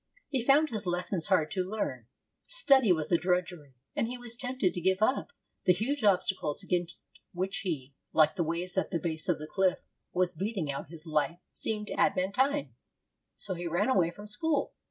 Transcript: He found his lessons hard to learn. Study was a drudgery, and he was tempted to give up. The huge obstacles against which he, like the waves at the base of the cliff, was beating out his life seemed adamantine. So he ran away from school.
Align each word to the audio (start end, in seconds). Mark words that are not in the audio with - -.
He 0.29 0.43
found 0.43 0.71
his 0.71 0.87
lessons 0.87 1.27
hard 1.27 1.51
to 1.51 1.63
learn. 1.63 2.07
Study 2.47 2.91
was 2.91 3.11
a 3.11 3.19
drudgery, 3.19 3.75
and 3.95 4.07
he 4.07 4.17
was 4.17 4.35
tempted 4.35 4.73
to 4.73 4.81
give 4.81 4.97
up. 4.99 5.31
The 5.65 5.73
huge 5.73 6.03
obstacles 6.03 6.63
against 6.63 7.11
which 7.33 7.59
he, 7.59 7.93
like 8.11 8.35
the 8.35 8.43
waves 8.43 8.79
at 8.79 8.89
the 8.89 8.97
base 8.97 9.29
of 9.29 9.37
the 9.37 9.45
cliff, 9.45 9.77
was 10.11 10.33
beating 10.33 10.71
out 10.71 10.89
his 10.89 11.05
life 11.05 11.37
seemed 11.53 11.91
adamantine. 11.95 12.73
So 13.35 13.53
he 13.53 13.67
ran 13.67 13.89
away 13.89 14.09
from 14.09 14.25
school. 14.25 14.73